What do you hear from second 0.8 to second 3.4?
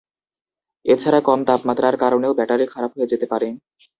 এছাড়া কম তাপমাত্রার কারণেও ব্যাটারি খারাপ হয়ে যেতে